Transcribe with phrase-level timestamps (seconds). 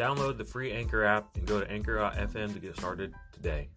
[0.00, 3.68] Download the free Anchor app and go to anchor.fm to get started today.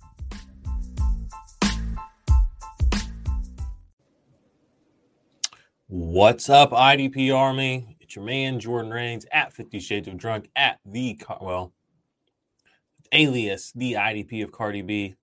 [5.88, 7.98] What's up, IDP Army?
[8.00, 11.74] It's your man Jordan Rains at 50 Shades of Drunk at the well,
[13.12, 15.16] alias the IDP of Cardi B.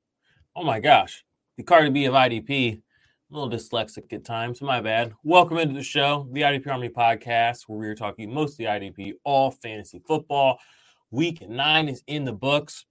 [0.54, 1.24] Oh my gosh,
[1.56, 2.74] the Cardi B of IDP.
[2.74, 5.14] A little dyslexic at times, my bad.
[5.24, 9.50] Welcome into the show, the IDP Army podcast, where we are talking mostly IDP, all
[9.50, 10.58] fantasy football.
[11.10, 12.86] Week nine is in the books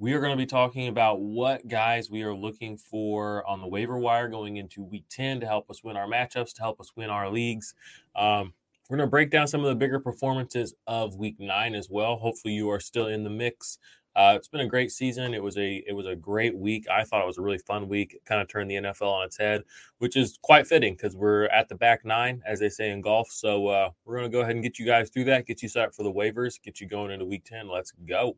[0.00, 3.66] we are going to be talking about what guys we are looking for on the
[3.66, 6.92] waiver wire going into week 10 to help us win our matchups, to help us
[6.96, 7.74] win our leagues.
[8.16, 8.54] Um,
[8.88, 12.16] we're going to break down some of the bigger performances of week nine as well.
[12.16, 13.78] Hopefully, you are still in the mix.
[14.16, 15.34] Uh, it's been a great season.
[15.34, 16.86] It was a it was a great week.
[16.90, 18.14] I thought it was a really fun week.
[18.14, 19.62] It kind of turned the NFL on its head,
[19.98, 23.30] which is quite fitting because we're at the back nine, as they say in golf.
[23.30, 25.68] So uh, we're going to go ahead and get you guys through that, get you
[25.68, 27.68] set up for the waivers, get you going into week ten.
[27.68, 28.36] Let's go.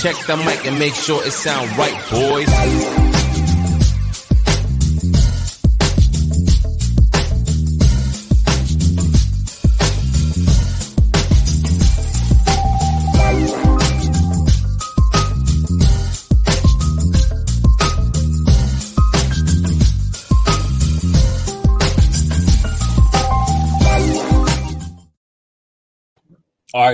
[0.00, 3.09] Check the mic and make sure it sound right, boys.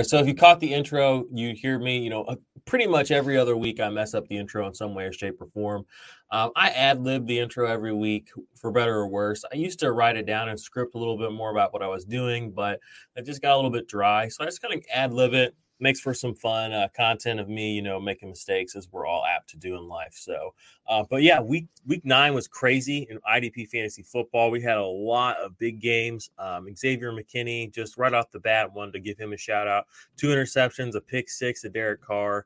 [0.03, 2.35] So if you caught the intro, you hear me, you know, uh,
[2.65, 5.41] pretty much every other week I mess up the intro in some way or shape
[5.41, 5.85] or form.
[6.31, 9.43] Um, I ad lib the intro every week for better or worse.
[9.51, 11.87] I used to write it down and script a little bit more about what I
[11.87, 12.79] was doing, but
[13.15, 14.27] it just got a little bit dry.
[14.27, 17.47] So I just kind of ad lib it, makes for some fun uh, content of
[17.49, 20.13] me, you know, making mistakes as we're all apt to do in life.
[20.13, 20.53] So,
[20.87, 24.51] uh, but yeah, week week nine was crazy in IDP fantasy football.
[24.51, 26.29] We had a lot of big games.
[26.37, 29.85] Um, Xavier McKinney, just right off the bat, wanted to give him a shout out.
[30.15, 32.45] Two interceptions, a pick six, a Derek Carr.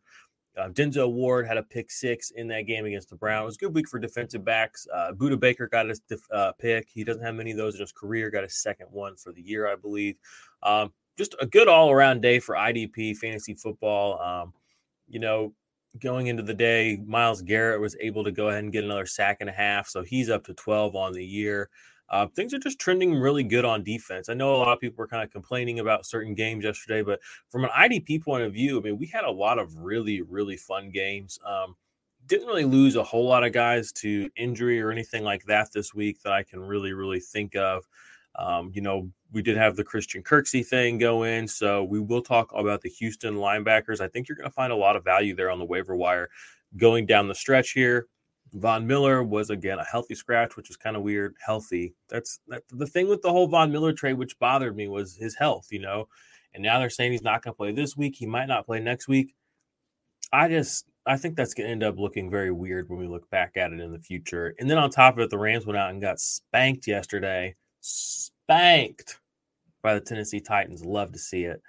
[0.57, 3.43] Uh, Denzel Ward had a pick six in that game against the Browns.
[3.43, 4.85] It was a good week for defensive backs.
[4.93, 6.89] Uh, Budda Baker got his uh, pick.
[6.93, 8.29] He doesn't have many of those in his career.
[8.29, 10.17] Got a second one for the year, I believe.
[10.61, 14.19] Um, just a good all around day for IDP fantasy football.
[14.21, 14.53] Um,
[15.07, 15.53] you know,
[15.99, 19.37] going into the day, Myles Garrett was able to go ahead and get another sack
[19.41, 19.87] and a half.
[19.87, 21.69] So he's up to 12 on the year.
[22.09, 24.27] Uh, things are just trending really good on defense.
[24.27, 27.21] I know a lot of people were kind of complaining about certain games yesterday, but
[27.49, 30.57] from an IDP point of view, I mean, we had a lot of really, really
[30.57, 31.39] fun games.
[31.45, 31.75] Um,
[32.27, 35.93] didn't really lose a whole lot of guys to injury or anything like that this
[35.93, 37.87] week that I can really, really think of.
[38.35, 42.21] Um, you know, we did have the Christian Kirksey thing go in, so we will
[42.21, 44.01] talk about the Houston linebackers.
[44.01, 46.29] I think you're going to find a lot of value there on the waiver wire
[46.77, 48.07] going down the stretch here.
[48.53, 51.35] Von Miller was again a healthy scratch, which is kind of weird.
[51.45, 51.93] Healthy.
[52.09, 55.35] That's that, the thing with the whole Von Miller trade, which bothered me, was his
[55.35, 55.67] health.
[55.71, 56.07] You know,
[56.53, 58.15] and now they're saying he's not going to play this week.
[58.17, 59.33] He might not play next week.
[60.33, 63.29] I just I think that's going to end up looking very weird when we look
[63.29, 64.53] back at it in the future.
[64.59, 69.19] And then on top of it, the Rams went out and got spanked yesterday spanked
[69.81, 70.85] by the Tennessee Titans.
[70.85, 71.61] Love to see it.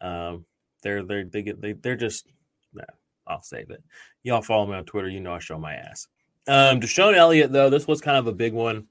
[0.00, 0.44] Um,
[0.82, 2.26] they're they're they get they they're just
[2.72, 2.84] nah,
[3.26, 3.82] I'll save it.
[4.22, 5.08] Y'all follow me on Twitter.
[5.08, 6.06] You know I show my ass.
[6.46, 8.86] Um, DeShon Elliott though, this was kind of a big one.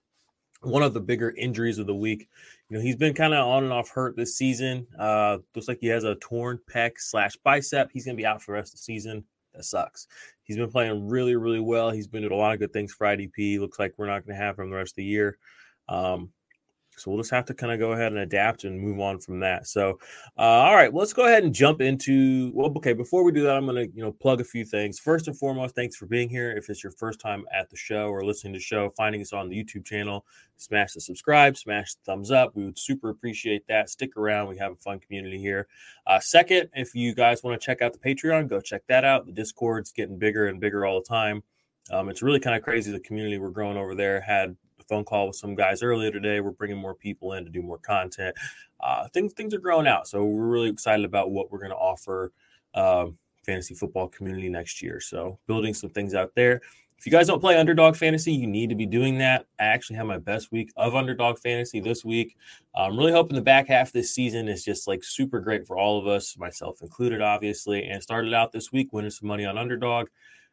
[0.61, 2.29] One of the bigger injuries of the week.
[2.69, 4.85] You know he's been kind of on and off hurt this season.
[4.97, 7.89] Uh, looks like he has a torn pec slash bicep.
[7.91, 9.23] He's gonna be out for the rest of the season.
[9.53, 10.07] That sucks.
[10.43, 11.91] He's been playing really really well.
[11.91, 13.59] He's been doing a lot of good things for IDP.
[13.59, 15.37] Looks like we're not gonna have him the rest of the year.
[15.87, 16.31] Um,
[16.99, 19.39] So we'll just have to kind of go ahead and adapt and move on from
[19.41, 19.67] that.
[19.67, 19.99] So,
[20.37, 22.51] uh, all right, well, let's go ahead and jump into.
[22.53, 24.99] Well, okay, before we do that, I'm going to you know plug a few things.
[24.99, 26.51] First and foremost, thanks for being here.
[26.51, 29.33] If it's your first time at the show or listening to the show, finding us
[29.33, 30.25] on the YouTube channel,
[30.57, 32.55] smash the subscribe, smash the thumbs up.
[32.55, 33.89] We would super appreciate that.
[33.89, 34.47] Stick around.
[34.49, 35.67] We have a fun community here.
[36.05, 39.25] Uh, second, if you guys want to check out the Patreon, go check that out.
[39.25, 41.43] The Discord's getting bigger and bigger all the time.
[41.89, 42.91] Um, it's really kind of crazy.
[42.91, 44.55] The community we're growing over there had
[44.87, 46.39] phone call with some guys earlier today.
[46.39, 48.35] We're bringing more people in to do more content.
[48.79, 51.77] Uh, things things are growing out, so we're really excited about what we're going to
[51.77, 52.31] offer
[52.73, 53.07] uh,
[53.45, 54.99] fantasy football community next year.
[54.99, 56.61] So building some things out there.
[56.97, 59.45] If you guys don't play underdog fantasy, you need to be doing that.
[59.59, 62.35] I actually had my best week of underdog fantasy this week.
[62.75, 65.77] I'm really hoping the back half of this season is just like super great for
[65.77, 67.85] all of us, myself included, obviously.
[67.85, 70.07] And started out this week winning some money on underdog.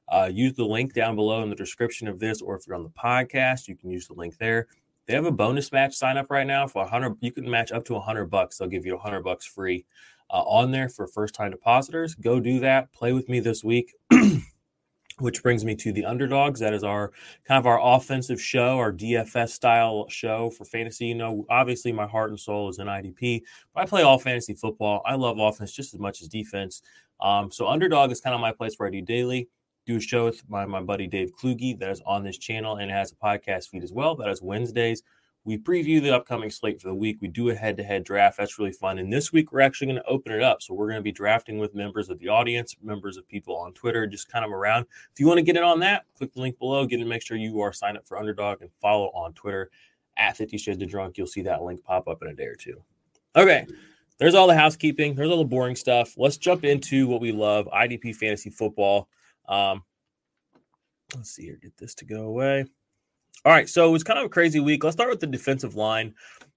[0.09, 2.83] Uh, use the link down below in the description of this, or if you're on
[2.83, 4.67] the podcast, you can use the link there.
[5.07, 7.17] They have a bonus match sign up right now for 100.
[7.21, 8.59] You can match up to 100 bucks.
[8.59, 9.85] They'll give you 100 bucks free
[10.31, 12.15] uh, on there for first time depositors.
[12.15, 12.93] Go do that.
[12.93, 13.95] Play with me this week.
[15.19, 16.61] which brings me to the underdogs.
[16.61, 17.13] That is our
[17.45, 21.07] kind of our offensive show, our DFS style show for fantasy.
[21.07, 23.43] You know, obviously my heart and soul is in IDP,
[23.73, 25.03] but I play all fantasy football.
[25.07, 26.83] I love offense just as much as defense.
[27.21, 29.49] Um, so underdog is kind of my place where I do daily
[29.87, 32.91] do a show with my, my buddy Dave Kluge that is on this channel and
[32.91, 34.17] has a podcast feed as well.
[34.17, 35.03] That is Wednesdays.
[35.47, 37.19] We preview the upcoming slate for the week.
[37.21, 38.39] We do a head to head draft.
[38.39, 38.99] That's really fun.
[38.99, 40.63] And this week, we're actually going to open it up.
[40.63, 43.75] So we're going to be drafting with members of the audience, members of people on
[43.75, 44.87] Twitter, just kind of around.
[45.13, 46.87] If you want to get in on that, click the link below.
[46.87, 49.71] Get in, make sure you are signed up for Underdog and follow on Twitter
[50.17, 51.19] at 50 Shades of Drunk.
[51.19, 52.83] You'll see that link pop up in a day or two.
[53.37, 53.67] Okay.
[54.19, 55.15] There's all the housekeeping.
[55.15, 56.15] There's all the boring stuff.
[56.17, 59.09] Let's jump into what we love IDP fantasy football.
[59.49, 59.83] Um,
[61.15, 62.65] let's see here, get this to go away.
[63.45, 64.85] All right, so it was kind of a crazy week.
[64.85, 66.15] Let's start with the defensive line.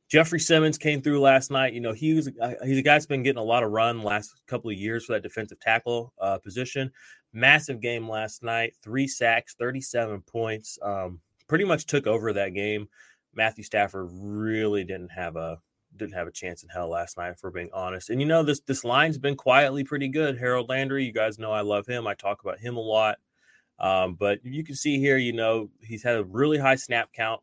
[0.10, 1.74] Jeffrey Simmons came through last night.
[1.74, 4.02] You know, he was uh, he's a guy that's been getting a lot of run
[4.02, 6.92] last couple of years for that defensive tackle uh, position.
[7.34, 10.80] Massive game last night, three sacks, 37 points.
[10.82, 12.88] Um, pretty much took over that game.
[13.34, 15.60] Matthew Stafford really didn't have a
[15.98, 18.10] didn't have a chance in hell last night, if we're being honest.
[18.10, 20.38] And you know, this this line's been quietly pretty good.
[20.38, 22.08] Harold Landry, you guys know I love him.
[22.08, 23.18] I talk about him a lot.
[23.80, 27.42] Um, but you can see here, you know, he's had a really high snap count.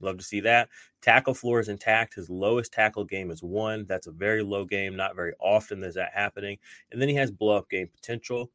[0.00, 0.68] Love to see that.
[1.02, 2.14] Tackle floor is intact.
[2.14, 3.84] His lowest tackle game is one.
[3.88, 4.94] That's a very low game.
[4.94, 6.58] Not very often is that happening.
[6.92, 8.50] And then he has blow up game potential.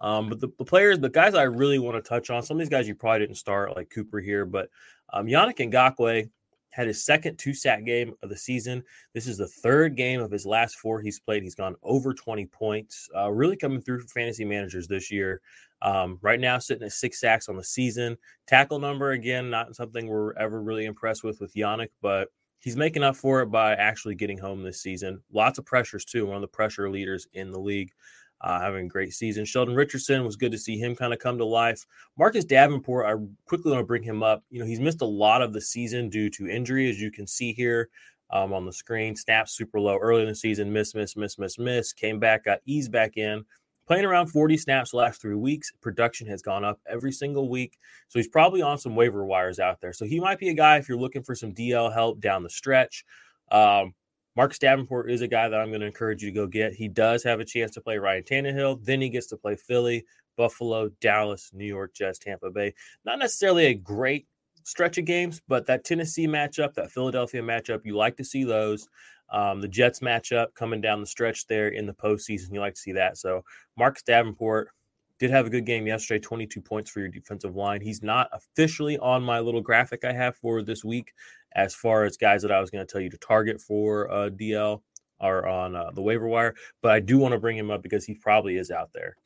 [0.00, 2.60] Um, but the, the, players, the guys I really want to touch on, some of
[2.60, 4.68] these guys you probably didn't start, like Cooper here, but
[5.12, 6.28] um, Yannick Ngakoue
[6.74, 8.82] had his second two sack game of the season.
[9.12, 11.44] This is the third game of his last four he's played.
[11.44, 15.40] He's gone over 20 points, uh, really coming through for fantasy managers this year.
[15.82, 18.16] Um, right now, sitting at six sacks on the season.
[18.48, 22.28] Tackle number, again, not something we're ever really impressed with with Yannick, but
[22.58, 25.22] he's making up for it by actually getting home this season.
[25.32, 26.26] Lots of pressures, too.
[26.26, 27.92] One of the pressure leaders in the league
[28.40, 29.44] uh, having a great season.
[29.44, 31.86] Sheldon Richardson was good to see him kind of come to life.
[32.18, 33.14] Marcus Davenport, I
[33.46, 34.44] quickly want to bring him up.
[34.50, 37.26] You know, he's missed a lot of the season due to injury, as you can
[37.26, 37.88] see here
[38.30, 39.16] um, on the screen.
[39.16, 41.92] Snaps super low early in the season, miss, miss, miss, miss, miss.
[41.92, 43.44] Came back, got eased back in.
[43.86, 45.70] Playing around 40 snaps the last three weeks.
[45.82, 47.78] Production has gone up every single week.
[48.08, 49.92] So he's probably on some waiver wires out there.
[49.92, 52.50] So he might be a guy if you're looking for some DL help down the
[52.50, 53.04] stretch.
[53.50, 53.94] Um,
[54.36, 56.72] Marcus Davenport is a guy that I'm going to encourage you to go get.
[56.72, 58.84] He does have a chance to play Ryan Tannehill.
[58.84, 60.04] Then he gets to play Philly,
[60.36, 62.74] Buffalo, Dallas, New York Jets, Tampa Bay.
[63.04, 64.26] Not necessarily a great
[64.64, 68.88] stretch of games, but that Tennessee matchup, that Philadelphia matchup, you like to see those.
[69.30, 72.80] Um, the Jets matchup coming down the stretch there in the postseason, you like to
[72.80, 73.16] see that.
[73.16, 73.44] So
[73.76, 74.68] Marcus Davenport
[75.18, 77.80] did have a good game yesterday, 22 points for your defensive line.
[77.80, 81.12] He's not officially on my little graphic I have for this week
[81.54, 84.30] as far as guys that I was going to tell you to target for uh,
[84.30, 84.80] DL
[85.20, 88.04] or on uh, the waiver wire, but I do want to bring him up because
[88.04, 89.16] he probably is out there.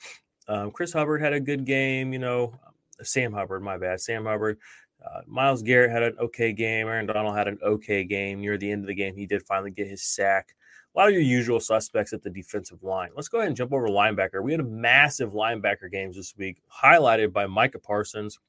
[0.47, 2.55] Um, Chris Hubbard had a good game, you know.
[3.03, 4.01] Sam Hubbard, my bad.
[4.01, 4.59] Sam Hubbard.
[5.05, 6.89] Uh, Myles Garrett had an okay game.
[6.89, 8.41] Aaron Donald had an okay game.
[8.41, 10.55] Near the end of the game, he did finally get his sack.
[10.99, 13.11] A lot of your usual suspects at the defensive line.
[13.15, 14.43] Let's go ahead and jump over linebacker.
[14.43, 18.41] We had a massive linebacker games this week, highlighted by Micah Parsons,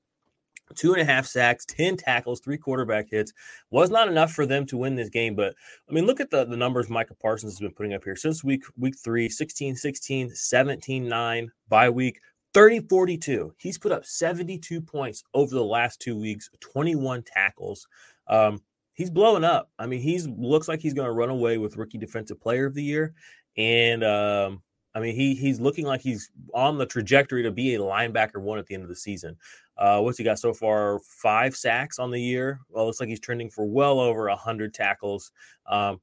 [0.74, 3.34] two and a half sacks, 10 tackles, three quarterback hits.
[3.70, 5.36] Was not enough for them to win this game.
[5.36, 5.53] But
[5.88, 8.44] I mean, look at the, the numbers Micah Parsons has been putting up here since
[8.44, 12.20] week week three 16 16, 17 9, by week
[12.56, 13.53] 30 42.
[13.60, 17.88] He's put up 72 points over the last two weeks, 21 tackles.
[18.27, 18.63] Um,
[19.00, 19.72] he's blowing up.
[19.79, 22.74] I mean, he's looks like he's going to run away with rookie defensive player of
[22.74, 23.13] the year.
[23.56, 24.62] And um,
[24.94, 28.60] I mean, he he's looking like he's on the trajectory to be a linebacker one
[28.60, 29.38] at the end of the season.
[29.77, 31.00] Uh, what's he got so far?
[31.00, 32.60] Five sacks on the year.
[32.68, 35.32] Well, looks like he's trending for well over hundred tackles.
[35.65, 36.01] Um,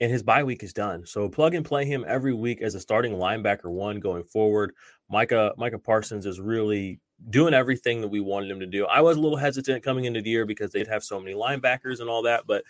[0.00, 1.06] and his bye week is done.
[1.06, 4.72] So plug and play him every week as a starting linebacker one going forward.
[5.10, 8.86] Micah Micah Parsons is really doing everything that we wanted him to do.
[8.86, 12.00] I was a little hesitant coming into the year because they'd have so many linebackers
[12.00, 12.64] and all that, but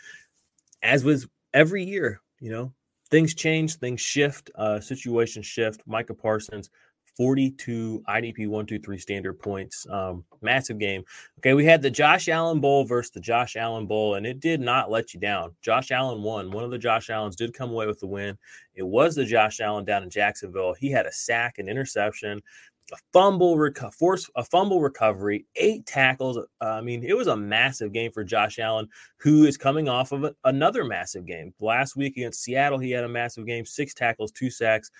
[0.82, 2.72] as with every year, you know,
[3.10, 5.82] things change, things shift, uh, situations shift.
[5.86, 6.70] Micah Parsons
[7.16, 9.86] 42 IDP 123 standard points.
[9.88, 11.04] Um, massive game.
[11.38, 14.60] Okay, we had the Josh Allen Bowl versus the Josh Allen Bowl, and it did
[14.60, 15.54] not let you down.
[15.62, 16.50] Josh Allen won.
[16.50, 18.36] One of the Josh Allens did come away with the win.
[18.74, 20.74] It was the Josh Allen down in Jacksonville.
[20.74, 22.42] He had a sack, an interception,
[22.92, 26.36] a fumble reco- force a fumble recovery, eight tackles.
[26.36, 28.88] Uh, I mean, it was a massive game for Josh Allen,
[29.18, 31.54] who is coming off of a, another massive game.
[31.60, 34.90] Last week against Seattle, he had a massive game, six tackles, two sacks.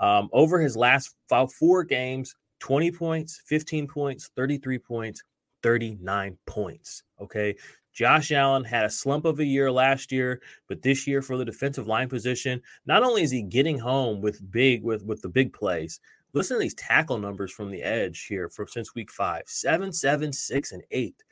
[0.00, 5.22] Um, over his last five, four games, 20 points, 15 points, 33 points,
[5.62, 7.02] 39 points.
[7.20, 7.56] Okay.
[7.92, 11.44] Josh Allen had a slump of a year last year, but this year for the
[11.44, 15.52] defensive line position, not only is he getting home with big with with the big
[15.52, 16.00] plays.
[16.34, 20.32] Listen to these tackle numbers from the edge here for since week five: seven, seven,
[20.32, 21.22] six, and eight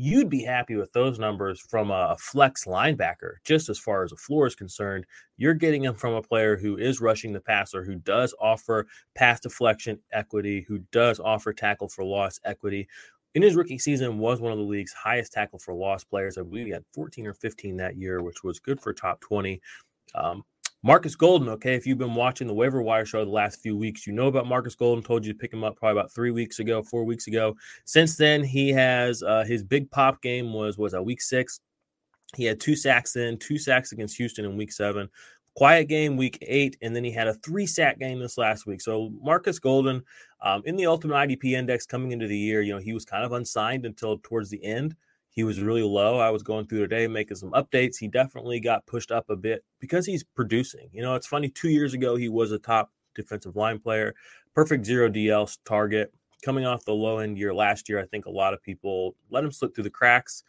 [0.00, 4.16] you'd be happy with those numbers from a flex linebacker, just as far as a
[4.16, 5.04] floor is concerned.
[5.36, 8.86] You're getting them from a player who is rushing the passer, who does offer
[9.16, 12.86] pass deflection equity, who does offer tackle for loss equity.
[13.34, 16.38] In his rookie season, was one of the league's highest tackle for loss players.
[16.38, 19.60] I believe he had 14 or 15 that year, which was good for top 20.
[20.14, 20.44] Um,
[20.84, 24.06] Marcus Golden, okay, if you've been watching the waiver wire show the last few weeks,
[24.06, 25.02] you know about Marcus Golden.
[25.02, 27.56] Told you to pick him up probably about three weeks ago, four weeks ago.
[27.84, 31.60] Since then, he has uh, his big pop game was was a week six.
[32.36, 35.08] He had two sacks in, two sacks against Houston in week seven.
[35.56, 38.80] Quiet game week eight, and then he had a three sack game this last week.
[38.80, 40.04] So Marcus Golden,
[40.40, 43.24] um, in the Ultimate IDP Index coming into the year, you know he was kind
[43.24, 44.94] of unsigned until towards the end.
[45.30, 46.18] He was really low.
[46.18, 47.96] I was going through today making some updates.
[47.98, 50.88] He definitely got pushed up a bit because he's producing.
[50.92, 51.48] You know, it's funny.
[51.48, 54.14] Two years ago, he was a top defensive line player,
[54.54, 56.12] perfect zero DL target.
[56.44, 59.44] Coming off the low end year last year, I think a lot of people let
[59.44, 60.44] him slip through the cracks.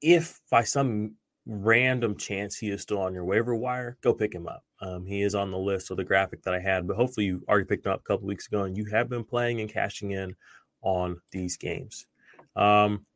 [0.00, 1.16] If by some
[1.46, 4.64] random chance he is still on your waiver wire, go pick him up.
[4.80, 7.42] Um, he is on the list of the graphic that I had, but hopefully you
[7.48, 10.10] already picked him up a couple weeks ago and you have been playing and cashing
[10.10, 10.34] in
[10.82, 12.06] on these games.
[12.56, 13.06] Um,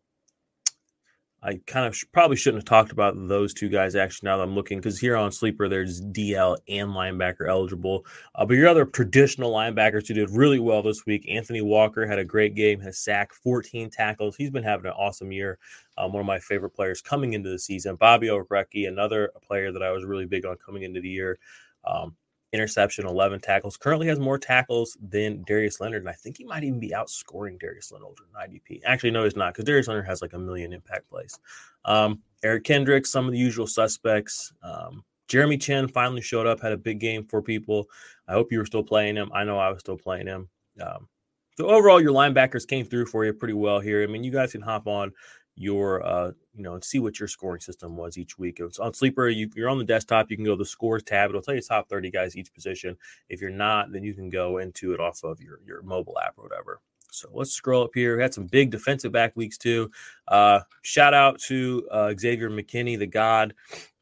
[1.42, 4.42] I kind of sh- probably shouldn't have talked about those two guys actually now that
[4.42, 8.04] I'm looking because here on Sleeper there's DL and linebacker eligible.
[8.35, 12.18] Uh, but your other traditional linebackers who did really well this week, Anthony Walker had
[12.18, 14.37] a great game, has sacked 14 tackles.
[14.37, 15.59] He's been having an awesome year.
[15.97, 17.97] Um, one of my favorite players coming into the season.
[17.97, 21.38] Bobby Okereke, another player that I was really big on coming into the year.
[21.87, 22.16] Um,
[22.52, 23.76] interception, 11 tackles.
[23.76, 27.59] Currently has more tackles than Darius Leonard, and I think he might even be outscoring
[27.59, 28.80] Darius Leonard in IDP.
[28.85, 31.38] Actually, no, he's not because Darius Leonard has like a million impact plays.
[31.85, 34.52] Um, Eric Kendricks, some of the usual suspects.
[34.62, 37.88] Um, Jeremy Chinn finally showed up, had a big game for people.
[38.26, 39.30] I hope you were still playing him.
[39.33, 40.49] I know I was still playing him.
[40.80, 41.09] Um,
[41.57, 44.02] so overall, your linebackers came through for you pretty well here.
[44.02, 45.12] I mean, you guys can hop on
[45.60, 48.60] your uh you know and see what your scoring system was each week.
[48.60, 51.28] It's on sleeper you, you're on the desktop you can go to the scores tab
[51.28, 52.96] it'll tell you top 30 guys each position.
[53.28, 56.34] If you're not then you can go into it off of your your mobile app
[56.38, 56.80] or whatever.
[57.12, 58.16] So let's scroll up here.
[58.16, 59.90] We had some big defensive back weeks too.
[60.28, 63.52] Uh shout out to uh xavier mckinney the god.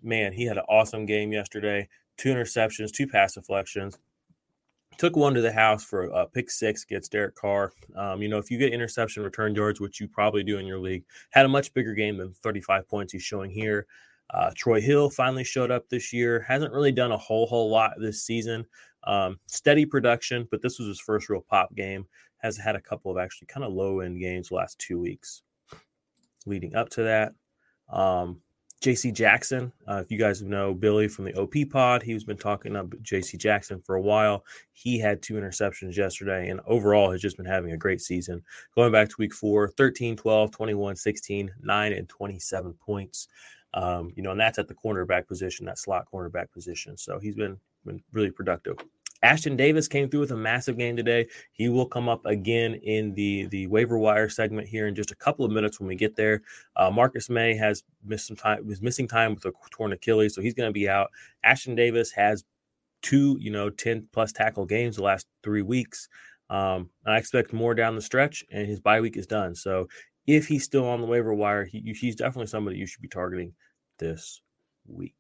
[0.01, 1.89] Man he had an awesome game yesterday.
[2.17, 3.99] Two interceptions two pass deflections
[4.99, 7.73] took one to the house for a pick six against Derek Carr.
[7.97, 10.81] Um, you know, if you get interception return yards, which you probably do in your
[10.81, 13.87] league, had a much bigger game than 35 points he's showing here.
[14.31, 16.41] Uh, Troy Hill finally showed up this year.
[16.41, 18.67] Hasn't really done a whole whole lot this season.
[19.05, 22.07] Um, steady production, but this was his first real pop game.
[22.39, 25.43] Has had a couple of actually kind of low end games last two weeks.
[26.45, 27.33] Leading up to that,
[27.89, 28.41] um,
[28.81, 29.73] JC Jackson.
[29.89, 33.37] Uh, if you guys know Billy from the OP pod, he's been talking up JC
[33.37, 34.45] Jackson for a while.
[34.73, 38.43] He had two interceptions yesterday and overall has just been having a great season.
[38.77, 43.29] Going back to week four 13, 12, 21, 16, 9, and 27 points.
[43.75, 46.97] Um, you know, and that's at the cornerback position, that slot cornerback position.
[46.97, 48.77] So he's been, been really productive.
[49.25, 51.27] Ashtyn Davis came through with a massive game today.
[51.53, 55.17] He will come up again in the the waiver wire segment here in just a
[55.17, 56.43] couple of minutes when we get there.
[56.77, 60.41] Uh, Marcus Maye has missed some time, was missing time with a torn Achilles, so
[60.41, 61.09] he's going to be out.
[61.45, 62.45] Ashtyn Davis has
[63.03, 66.09] two, you know, 10 plus tackle games the last three weeks.
[66.51, 69.55] Um, I expect more down the stretch, and his bye week is done.
[69.55, 69.89] So
[70.27, 73.53] if he's still on the waiver wire, he, he's definitely somebody you should be targeting
[73.99, 74.41] this
[74.87, 75.17] week.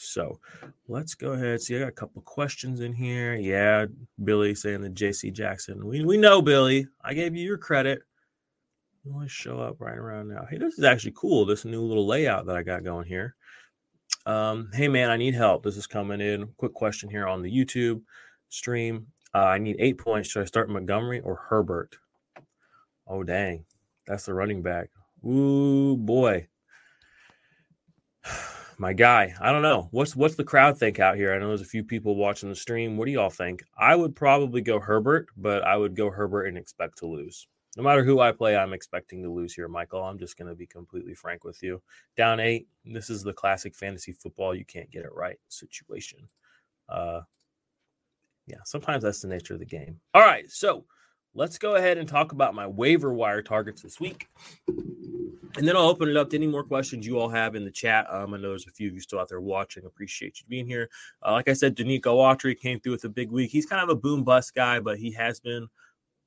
[0.00, 0.40] So
[0.88, 1.60] let's go ahead.
[1.60, 3.34] See, I got a couple questions in here.
[3.34, 3.86] Yeah,
[4.24, 5.86] Billy saying that JC Jackson.
[5.86, 6.86] We, we know, Billy.
[7.04, 8.00] I gave you your credit.
[9.04, 10.46] You always show up right around now.
[10.50, 11.44] Hey, this is actually cool.
[11.44, 13.34] This new little layout that I got going here.
[14.26, 15.62] Um, hey, man, I need help.
[15.62, 16.48] This is coming in.
[16.56, 18.00] Quick question here on the YouTube
[18.48, 19.06] stream.
[19.34, 20.30] Uh, I need eight points.
[20.30, 21.96] Should I start Montgomery or Herbert?
[23.06, 23.64] Oh, dang.
[24.06, 24.90] That's the running back.
[25.26, 26.48] Ooh, boy.
[28.80, 29.34] My guy.
[29.38, 29.88] I don't know.
[29.90, 31.34] What's what's the crowd think out here?
[31.34, 32.96] I know there's a few people watching the stream.
[32.96, 33.62] What do y'all think?
[33.76, 37.46] I would probably go Herbert, but I would go Herbert and expect to lose.
[37.76, 40.02] No matter who I play, I'm expecting to lose here, Michael.
[40.02, 41.82] I'm just going to be completely frank with you.
[42.16, 42.68] Down eight.
[42.86, 44.54] This is the classic fantasy football.
[44.54, 46.20] You can't get it right situation.
[46.88, 47.20] Uh,
[48.46, 50.00] yeah, sometimes that's the nature of the game.
[50.14, 50.86] All right, so
[51.34, 54.28] let's go ahead and talk about my waiver wire targets this week.
[55.56, 57.70] And then I'll open it up to any more questions you all have in the
[57.70, 58.06] chat.
[58.12, 59.84] Um, I know there's a few of you still out there watching.
[59.84, 60.88] Appreciate you being here.
[61.26, 63.50] Uh, like I said, Denico Autry came through with a big week.
[63.50, 65.68] He's kind of a boom bust guy, but he has been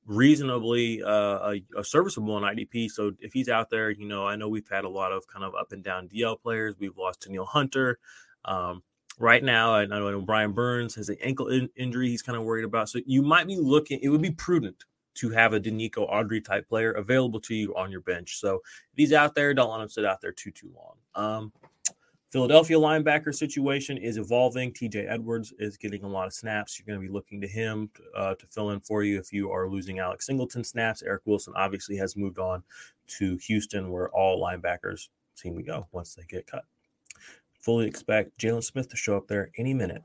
[0.05, 2.89] reasonably uh, a, a, serviceable in IDP.
[2.89, 5.45] So if he's out there, you know, I know we've had a lot of kind
[5.45, 6.75] of up and down DL players.
[6.77, 7.99] We've lost Danielle Hunter.
[8.43, 8.83] Um,
[9.17, 12.65] right now, I know Brian Burns has an ankle in- injury he's kind of worried
[12.65, 12.89] about.
[12.89, 14.83] So you might be looking, it would be prudent
[15.15, 18.39] to have a Denico Autry type player available to you on your bench.
[18.39, 20.95] So if he's out there, don't let him sit out there too, too long.
[21.15, 21.53] Um,
[22.33, 24.73] Philadelphia linebacker situation is evolving.
[24.73, 26.79] TJ Edwards is getting a lot of snaps.
[26.79, 29.51] You're going to be looking to him uh, to fill in for you if you
[29.51, 31.03] are losing Alex Singleton snaps.
[31.03, 32.63] Eric Wilson obviously has moved on
[33.19, 36.65] to Houston, where all linebackers seem to go once they get cut.
[37.59, 40.01] Fully expect Jaylon Smith to show up there any minute.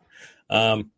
[0.50, 0.90] Um,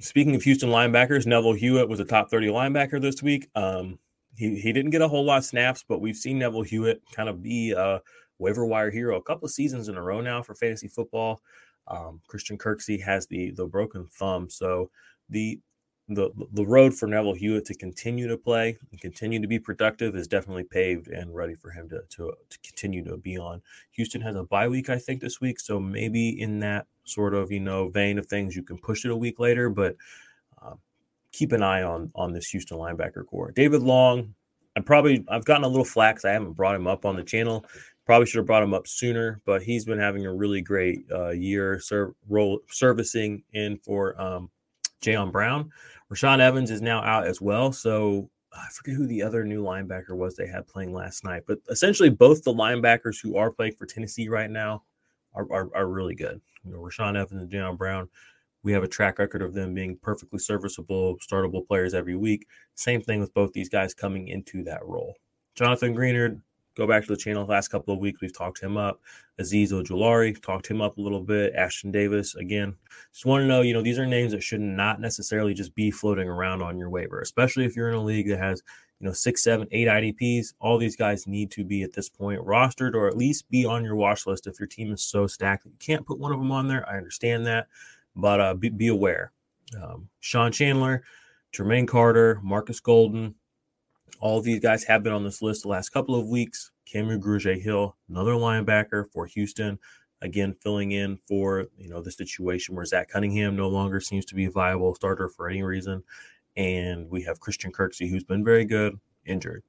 [0.00, 3.48] speaking of Houston linebackers, Neville Hewitt was a top 30 linebacker this week.
[3.54, 3.98] Um,
[4.36, 7.28] he, he didn't get a whole lot of snaps, but we've seen Neville Hewitt kind
[7.28, 8.00] of be a
[8.38, 11.42] waiver wire hero a couple of seasons in a row now for fantasy football.
[11.88, 14.90] Um, Christian Kirksey has the the broken thumb, so
[15.28, 15.58] the
[16.08, 20.14] the the road for Neville Hewitt to continue to play and continue to be productive
[20.14, 23.62] is definitely paved and ready for him to to, to continue to be on.
[23.92, 27.50] Houston has a bye week, I think, this week, so maybe in that sort of
[27.50, 29.96] you know vein of things, you can push it a week later, but.
[30.60, 30.80] Um,
[31.30, 33.52] keep an eye on on this Houston linebacker corps.
[33.52, 34.34] David Long,
[34.76, 37.64] I probably I've gotten a little flack I haven't brought him up on the channel.
[38.06, 41.30] Probably should have brought him up sooner, but he's been having a really great uh,
[41.30, 44.50] year ser- role, servicing in for um,
[45.02, 45.70] Jayon Brown.
[46.10, 47.70] Rashaan Evans is now out as well.
[47.70, 51.58] So I forget who the other new linebacker was they had playing last night, but
[51.68, 54.84] essentially both the linebackers who are playing for Tennessee right now
[55.38, 56.40] are, are, are really good.
[56.64, 58.08] You know, Rashaan Evans and Jayon Brown,
[58.62, 62.46] we have a track record of them being perfectly serviceable, startable players every week.
[62.74, 65.14] Same thing with both these guys coming into that role.
[65.54, 66.40] Jonathan Greenard,
[66.78, 68.20] Go back to the channel last couple of weeks.
[68.20, 69.00] We've talked him up.
[69.40, 71.52] Azeez Ojulari, talked him up a little bit.
[71.56, 72.76] Ashtyn Davis, again.
[73.12, 75.90] Just want to know, you know, these are names that should not necessarily just be
[75.90, 78.62] floating around on your waiver, especially if you're in a league that has,
[79.00, 80.54] you know, six, seven, eight IDPs.
[80.60, 83.84] All these guys need to be at this point rostered or at least be on
[83.84, 86.38] your watch list if your team is so stacked that you can't put one of
[86.38, 86.88] them on there.
[86.88, 87.68] I understand that,
[88.16, 89.32] but uh, be, be aware.
[89.80, 91.02] Um, Sean Chandler,
[91.52, 93.34] Jermaine Carter, Marcus Golden,
[94.20, 96.72] all these guys have been on this list the last couple of weeks.
[96.86, 99.78] Cameron Grugier Hill, another linebacker for Houston,
[100.22, 104.34] again filling in for you know the situation where Zach Cunningham no longer seems to
[104.34, 106.02] be a viable starter for any reason,
[106.58, 109.62] and we have Christian Kirksey who's been very good injured.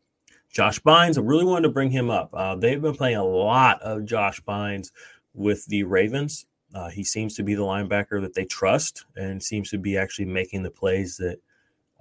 [0.51, 2.31] Josh Bynes, I really wanted to bring him up.
[2.33, 4.91] Uh, they've been playing a lot of Josh Bynes
[5.35, 6.47] with the Ravens.
[6.73, 10.25] Uh, he seems to be the linebacker that they trust and seems to be actually
[10.25, 11.39] making the plays that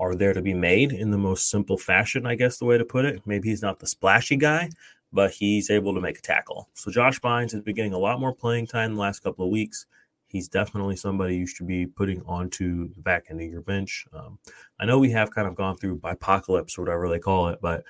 [0.01, 2.85] are there to be made in the most simple fashion, I guess the way to
[2.85, 3.20] put it.
[3.27, 4.70] Maybe he's not the splashy guy,
[5.12, 6.68] but he's able to make a tackle.
[6.72, 9.51] So Josh Bynes has been getting a lot more playing time the last couple of
[9.51, 9.87] weeks.
[10.29, 14.07] He's definitely somebody you should be putting onto the back end of your bench.
[14.12, 14.38] Um,
[14.79, 17.85] I know we have kind of gone through apocalypse or whatever they call it, but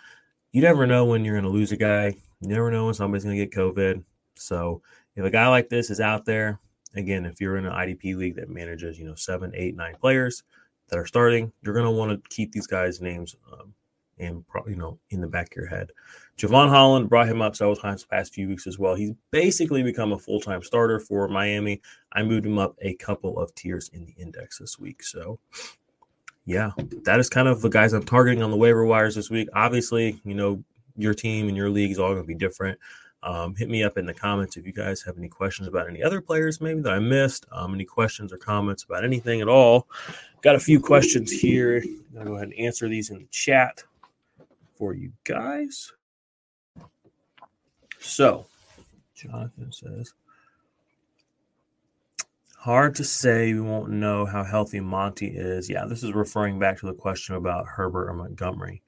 [0.52, 2.16] you never know when you're going to lose a guy.
[2.40, 4.02] You never know when somebody's going to get COVID.
[4.36, 4.82] So
[5.16, 6.60] if a guy like this is out there,
[6.94, 10.44] again, if you're in an IDP league that manages, you know, seven, eight, nine players,
[10.88, 13.74] that are starting, you're going to want to keep these guys' names um,
[14.18, 15.90] and you know in the back of your head.
[16.36, 18.94] Jevon Holland brought him up several times the past few weeks as well.
[18.94, 21.80] He's basically become a full time starter for Miami.
[22.12, 25.02] I moved him up a couple of tiers in the index this week.
[25.02, 25.38] So,
[26.44, 26.70] yeah,
[27.04, 29.48] that is kind of the guys I'm targeting on the waiver wires this week.
[29.54, 30.62] Obviously, you know
[30.96, 32.78] your team and your league is all going to be different.
[33.22, 36.02] Um, hit me up in the comments if you guys have any questions about any
[36.04, 37.46] other players maybe that I missed.
[37.50, 39.88] Um, any questions or comments about anything at all.
[40.40, 41.82] Got a few questions here.
[42.16, 43.82] I'll go ahead and answer these in the chat
[44.78, 45.92] for you guys.
[47.98, 48.46] So,
[49.14, 50.14] Jonathan says,
[52.58, 53.54] Hard to say.
[53.54, 55.70] We won't know how healthy Monty is.
[55.70, 58.82] Yeah, this is referring back to the question about Herbert or Montgomery.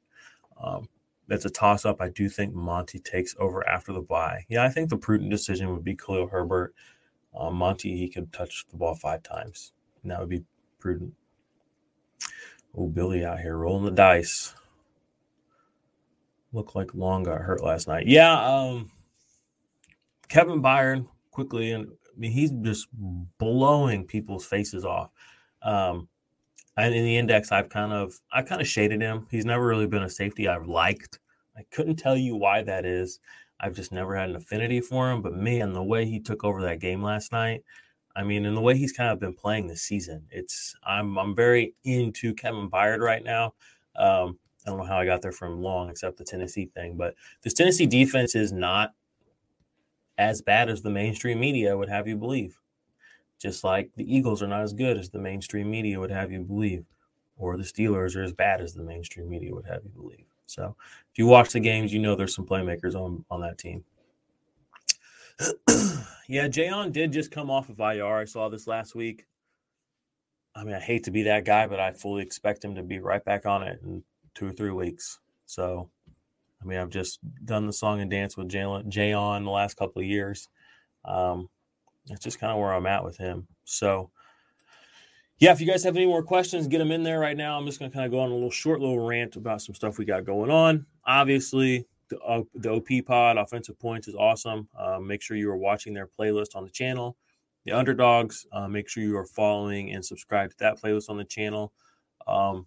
[0.60, 0.88] Um,
[1.28, 2.00] that's a toss up.
[2.00, 4.44] I do think Monty takes over after the bye.
[4.48, 6.74] Yeah, I think the prudent decision would be Khalil Herbert.
[7.32, 9.72] Um, Monty, he could touch the ball five times,
[10.02, 10.42] and that would be
[10.80, 11.14] prudent.
[12.76, 14.54] Oh, Billy out here rolling the dice.
[16.52, 18.06] Looked like Long got hurt last night.
[18.06, 18.90] Yeah, um,
[20.28, 22.88] Kevin Byard quickly, and I mean he's just
[23.38, 25.10] blowing people's faces off.
[25.62, 26.08] Um,
[26.76, 29.26] and in the index, I've kind of I kind of shaded him.
[29.30, 31.20] He's never really been a safety I've liked.
[31.56, 33.20] I couldn't tell you why that is.
[33.60, 35.22] I've just never had an affinity for him.
[35.22, 37.62] But man, the way he took over that game last night,
[38.16, 41.34] I mean, and the way he's kind of been playing this season, it's I'm I'm
[41.34, 43.54] very into Kevin Byard right now.
[43.96, 47.14] Um, I don't know how I got there from long, except the Tennessee thing, but
[47.42, 48.92] this Tennessee defense is not
[50.18, 52.60] as bad as the mainstream media would have you believe
[53.40, 56.40] just like the Eagles are not as good as the mainstream media would have you
[56.40, 56.84] believe,
[57.38, 60.26] or the Steelers are as bad as the mainstream media would have you believe.
[60.46, 60.76] So
[61.10, 63.84] if you watch the games, you know there's some playmakers on on that team.
[66.28, 68.18] yeah, Jayon did just come off of IR.
[68.18, 69.26] I saw this last week.
[70.54, 72.98] I mean, I hate to be that guy, but I fully expect him to be
[72.98, 74.02] right back on it in
[74.34, 75.18] two or three weeks.
[75.46, 75.90] So,
[76.62, 80.00] I mean, I've just done the song and dance with Jalen Jayon the last couple
[80.00, 80.48] of years.
[81.04, 81.48] Um,
[82.06, 83.46] that's just kind of where I'm at with him.
[83.64, 84.10] So,
[85.38, 87.58] yeah, if you guys have any more questions, get them in there right now.
[87.58, 89.74] I'm just going to kind of go on a little short little rant about some
[89.74, 90.84] stuff we got going on.
[91.06, 94.68] Obviously, the, the OP pod, offensive points, is awesome.
[94.78, 97.16] Uh, make sure you are watching their playlist on the channel.
[97.64, 101.24] The underdogs, uh, make sure you are following and subscribe to that playlist on the
[101.24, 101.72] channel.
[102.26, 102.66] Um,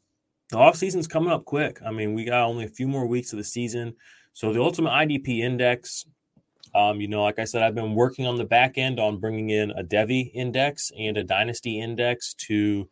[0.50, 1.80] the off coming up quick.
[1.86, 3.96] I mean, we got only a few more weeks of the season.
[4.34, 6.06] So the ultimate IDP index
[6.76, 9.52] um, you know, like I said, I've been working on the back end on bringing
[9.52, 12.90] in a Devy index and a Dynasty index to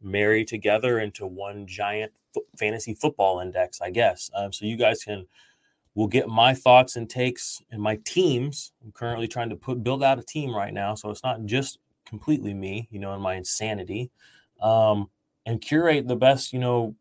[0.00, 4.30] marry together into one giant f- fantasy football index, I guess.
[4.34, 5.26] Um, so you guys can
[5.94, 8.72] will get my thoughts and takes and my teams.
[8.82, 11.78] I'm currently trying to put build out a team right now, so it's not just
[12.06, 14.10] completely me, you know, and my insanity,
[14.62, 15.10] um,
[15.48, 16.94] and curate the best, you know,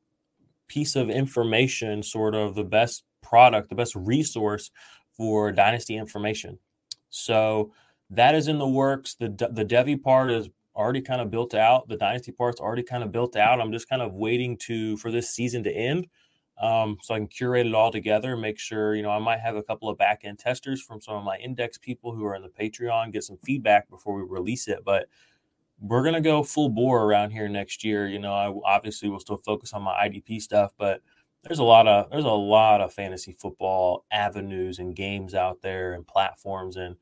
[0.70, 4.72] piece of information, sort of the best product, the best resource
[5.18, 6.58] for Dynasty information.
[7.10, 7.74] So
[8.10, 9.16] that is in the works.
[9.16, 11.90] The the Devy part is already kind of built out.
[11.90, 13.60] The Dynasty part's already kind of built out.
[13.60, 16.08] I'm just kind of waiting to for this season to end.
[16.58, 19.58] Um, so I can curate it all together, make sure, you know, I might have
[19.58, 22.42] a couple of back end testers from some of my index people who are in
[22.42, 24.80] the Patreon, get some feedback before we release it.
[24.86, 25.08] But
[25.80, 28.08] we're going to go full bore around here next year.
[28.08, 31.02] You know, I obviously will still focus on my IDP stuff, but
[31.44, 35.94] there's a lot of there's a lot of fantasy football avenues and games out there
[35.94, 36.96] and platforms and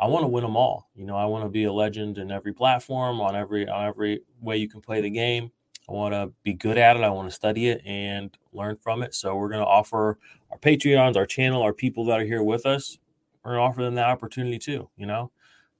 [0.00, 0.88] I want to win them all.
[0.94, 4.20] You know, I want to be a legend in every platform on every on every
[4.40, 5.50] way you can play the game.
[5.88, 7.02] I want to be good at it.
[7.02, 9.14] I want to study it and learn from it.
[9.14, 10.18] So we're going to offer
[10.50, 12.98] our Patreons, our channel, our people that are here with us.
[13.42, 14.88] We're going to offer them that opportunity too.
[14.96, 15.32] You know,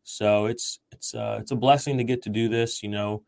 [0.09, 2.83] so it's it's uh, it's a blessing to get to do this.
[2.83, 3.23] You know,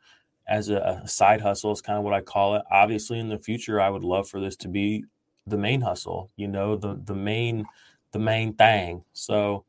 [0.48, 2.62] as a, a side hustle is kind of what I call it.
[2.72, 5.04] Obviously, in the future, I would love for this to be
[5.46, 6.30] the main hustle.
[6.36, 7.66] You know, the the main
[8.12, 9.04] the main thing.
[9.12, 9.66] So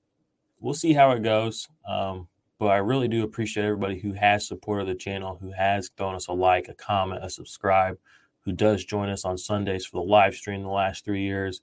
[0.61, 1.67] we'll see how it goes.
[1.85, 6.15] Um, but I really do appreciate everybody who has supported the channel, who has thrown
[6.15, 7.97] us a like, a comment, a subscribe,
[8.45, 11.61] who does join us on Sundays for the live stream the last three years.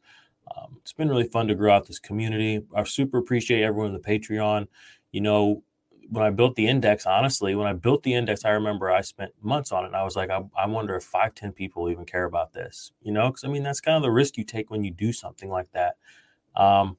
[0.57, 2.63] Um, it's been really fun to grow out this community.
[2.75, 4.67] I super appreciate everyone in the Patreon.
[5.13, 5.63] You know,
[6.11, 9.33] when I built the index, honestly, when I built the index, I remember I spent
[9.43, 9.89] months on it.
[9.89, 12.93] And I was like, I, I wonder if five, 10 people even care about this,
[13.03, 13.29] you know?
[13.29, 15.71] Because I mean, that's kind of the risk you take when you do something like
[15.73, 15.97] that.
[16.57, 16.97] Um,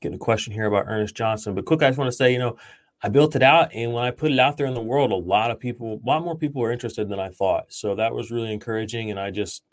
[0.00, 2.38] getting a question here about Ernest Johnson, but quick, I just want to say, you
[2.38, 2.56] know,
[3.04, 5.16] I built it out, and when I put it out there in the world, a
[5.16, 7.72] lot of people, a lot more people were interested than I thought.
[7.72, 9.64] So that was really encouraging, and I just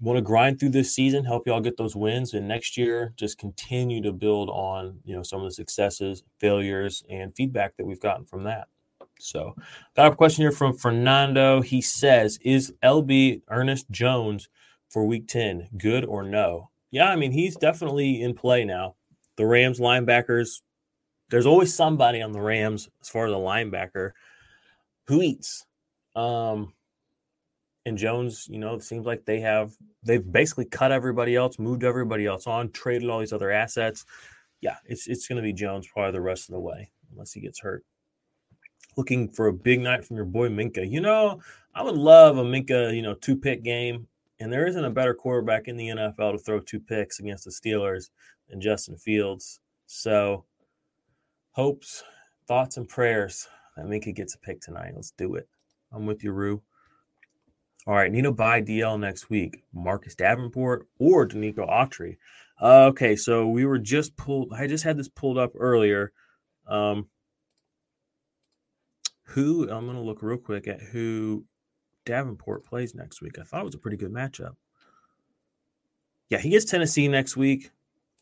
[0.00, 3.38] want to grind through this season, help y'all get those wins, and next year just
[3.38, 8.00] continue to build on you know some of the successes, failures, and feedback that we've
[8.00, 8.68] gotten from that.
[9.18, 9.56] So,
[9.96, 11.60] got a question here from Fernando.
[11.60, 14.48] He says, "Is LB Ernest Jones
[14.88, 18.94] for Week Ten good or no?" Yeah, I mean he's definitely in play now.
[19.36, 20.62] The Rams linebackers.
[21.30, 24.12] There's always somebody on the Rams as far as a linebacker
[25.08, 25.66] who eats.
[26.16, 26.72] Um,
[27.88, 31.84] and Jones, you know, it seems like they have they've basically cut everybody else, moved
[31.84, 34.04] everybody else on, traded all these other assets.
[34.60, 37.40] Yeah, it's it's going to be Jones probably the rest of the way unless he
[37.40, 37.84] gets hurt.
[38.96, 40.88] Looking for a big night from your boy Minkah.
[40.88, 41.40] You know,
[41.74, 44.06] I would love a Minkah, you know, two pick game,
[44.40, 47.50] and there isn't a better quarterback in the NFL to throw two picks against the
[47.50, 48.10] Steelers
[48.48, 49.60] than Justin Fields.
[49.86, 50.44] So,
[51.52, 52.04] hopes
[52.46, 53.46] thoughts and prayers
[53.76, 54.92] that Minkah gets a pick tonight.
[54.94, 55.48] Let's do it.
[55.92, 56.62] I'm with you, Rue.
[57.88, 59.62] All right, Nino by DL next week.
[59.72, 62.18] Marcus Davenport or Denico Autry.
[62.60, 64.52] Uh, okay, so we were just pulled.
[64.52, 66.12] I just had this pulled up earlier.
[66.66, 67.08] Um,
[69.22, 71.46] who I'm going to look real quick at who
[72.04, 73.38] Davenport plays next week.
[73.38, 74.56] I thought it was a pretty good matchup.
[76.28, 77.70] Yeah, he gets Tennessee next week.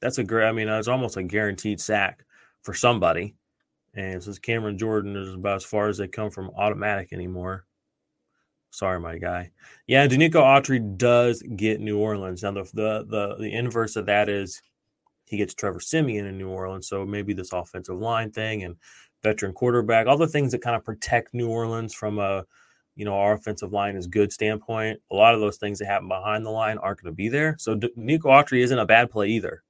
[0.00, 0.46] That's a great.
[0.46, 2.24] I mean, it's almost a guaranteed sack
[2.62, 3.34] for somebody.
[3.94, 7.66] And since Cameron Jordan is about as far as they come from automatic anymore,
[8.76, 9.52] Sorry, my guy.
[9.86, 12.42] Yeah, Denico Autry does get New Orleans.
[12.42, 14.60] Now, the, the, the the inverse of that is
[15.24, 16.86] he gets Trevor Siemian in New Orleans.
[16.86, 18.76] So maybe this offensive line thing and
[19.22, 22.44] veteran quarterback, all the things that kind of protect New Orleans from a
[22.96, 25.00] you know our offensive line is good standpoint.
[25.10, 27.56] A lot of those things that happen behind the line aren't going to be there.
[27.58, 29.62] So D- Autry isn't a bad play either.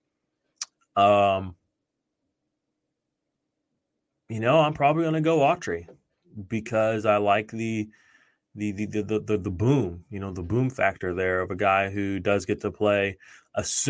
[0.97, 1.55] Um,
[4.29, 5.87] you know, I'm probably going to go Autry
[6.49, 7.89] because I like the
[8.57, 11.91] the the, the the the boom, you know, the boom factor there of a guy
[11.91, 13.19] who does get to play.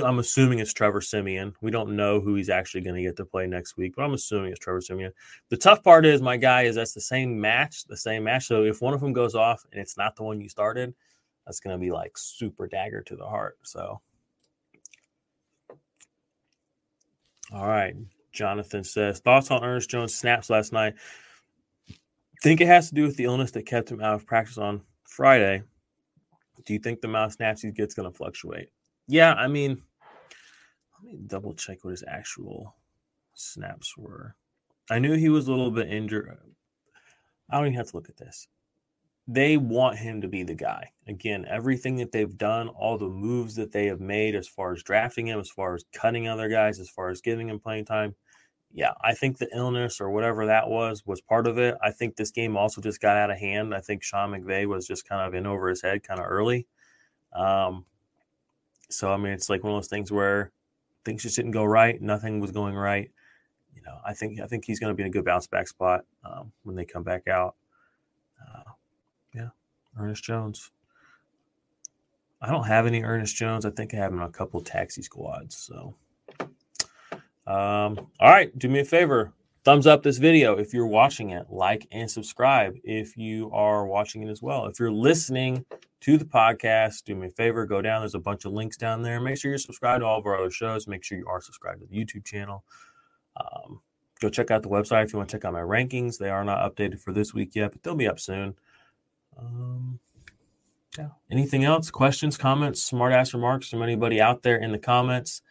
[0.04, 1.54] I'm assuming it's Trevor Siemian.
[1.60, 4.14] We don't know who he's actually going to get to play next week, but I'm
[4.14, 5.12] assuming it's Trevor Siemian.
[5.48, 8.46] The tough part is, my guy, is that's the same match, the same match.
[8.46, 10.94] So if one of them goes off and it's not the one you started,
[11.44, 13.58] that's going to be like super dagger to the heart.
[13.62, 14.00] So,
[17.52, 17.96] all right.
[18.32, 20.94] Jonathan says thoughts on Ernest Jones snaps last night
[22.42, 24.82] think it has to do with the illness that kept him out of practice on
[25.04, 25.62] Friday.
[26.64, 28.70] Do you think the amount of snaps he gets going to fluctuate?
[29.08, 29.82] Yeah, I mean,
[31.02, 32.74] let me double check what his actual
[33.34, 34.34] snaps were.
[34.90, 36.36] I knew he was a little bit injured.
[37.50, 38.48] I don't even have to look at this.
[39.28, 40.90] They want him to be the guy.
[41.08, 44.84] Again, everything that they've done, all the moves that they have made as far as
[44.84, 48.14] drafting him, as far as cutting other guys, as far as giving him playing time,
[48.72, 51.76] yeah, I think the illness or whatever that was was part of it.
[51.82, 53.74] I think this game also just got out of hand.
[53.74, 56.66] I think Sean McVay was just kind of in over his head kind of early.
[57.32, 57.86] Um,
[58.90, 60.52] so I mean, it's like one of those things where
[61.04, 62.00] things just didn't go right.
[62.00, 63.10] Nothing was going right.
[63.74, 65.68] You know, I think I think he's going to be in a good bounce back
[65.68, 67.54] spot um, when they come back out.
[68.40, 68.70] Uh,
[69.34, 69.48] yeah,
[69.98, 70.70] Ernest Jones.
[72.42, 73.64] I don't have any Ernest Jones.
[73.64, 75.56] I think I have him on a couple taxi squads.
[75.56, 75.94] So.
[77.46, 79.32] Um, all right, do me a favor.
[79.64, 84.22] Thumbs up this video if you're watching it, like and subscribe if you are watching
[84.22, 84.66] it as well.
[84.66, 85.64] If you're listening
[86.02, 88.00] to the podcast, do me a favor, go down.
[88.00, 89.20] There's a bunch of links down there.
[89.20, 90.86] Make sure you're subscribed to all of our other shows.
[90.86, 92.62] Make sure you are subscribed to the YouTube channel.
[93.36, 93.80] Um,
[94.20, 96.16] go check out the website if you want to check out my rankings.
[96.16, 98.54] They are not updated for this week yet, but they'll be up soon.
[99.36, 99.98] Um,
[100.96, 101.08] yeah.
[101.30, 101.90] Anything else?
[101.90, 105.42] Questions, comments, smart ass remarks from anybody out there in the comments?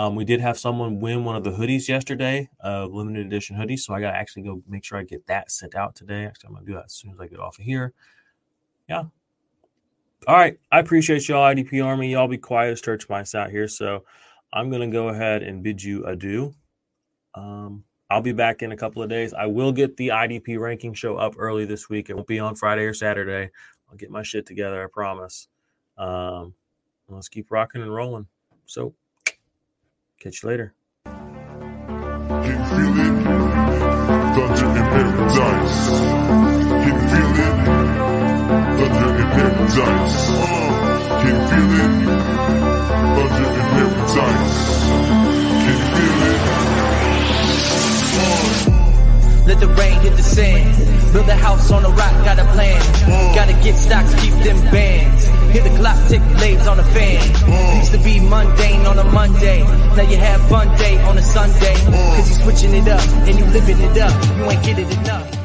[0.00, 3.80] Um, we did have someone win one of the hoodies yesterday, uh, limited edition hoodies.
[3.80, 6.24] So I got to actually go make sure I get that sent out today.
[6.24, 7.92] Actually, I'm going to do that as soon as I get off of here.
[8.88, 9.02] Yeah.
[10.26, 10.58] All right.
[10.72, 12.12] I appreciate y'all, IDP Army.
[12.12, 13.68] Y'all be quiet as church mice out here.
[13.68, 14.04] So
[14.54, 16.54] I'm going to go ahead and bid you adieu.
[17.34, 19.34] Um, I'll be back in a couple of days.
[19.34, 22.08] I will get the IDP ranking show up early this week.
[22.08, 23.50] It won't be on Friday or Saturday.
[23.90, 25.48] I'll get my shit together, I promise.
[25.98, 26.54] Um,
[27.06, 28.26] let's keep rocking and rolling.
[28.64, 28.94] So,
[30.20, 30.74] Catch you later.
[31.06, 33.14] Can feel it?
[34.36, 35.78] Thunder in paradise.
[36.84, 37.56] Can feel it?
[38.76, 40.18] Thunder in paradise.
[41.22, 41.92] Can feel it?
[43.16, 44.60] Thunder in paradise.
[45.64, 46.40] Can feel it?
[49.46, 51.12] Let the rain hit the sand.
[51.14, 52.78] Build a house on a rock, got a plan.
[53.34, 55.39] Gotta get stocks, keep them bands.
[55.52, 57.20] Hear the clock tick, blades on the fan.
[57.20, 57.78] Mm.
[57.78, 59.62] Used to be mundane on a Monday.
[59.96, 61.74] Now you have fun day on a Sunday.
[61.74, 62.16] Mm.
[62.16, 64.36] Cause you switching it up and you living it up.
[64.36, 65.39] You ain't getting enough.